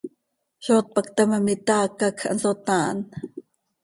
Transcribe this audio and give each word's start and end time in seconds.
¿Zó 0.65 0.75
tpacta 0.87 1.21
ma, 1.29 1.37
mitaaca 1.47 2.07
quij 2.17 2.21
hanso 2.29 2.51
taan? 2.67 2.97